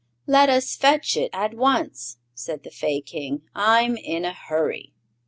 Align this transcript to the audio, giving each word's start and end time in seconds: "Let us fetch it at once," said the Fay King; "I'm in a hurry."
"Let 0.25 0.49
us 0.49 0.75
fetch 0.75 1.15
it 1.15 1.29
at 1.31 1.53
once," 1.53 2.17
said 2.33 2.63
the 2.63 2.71
Fay 2.71 3.01
King; 3.01 3.43
"I'm 3.53 3.97
in 3.97 4.25
a 4.25 4.33
hurry." 4.33 4.93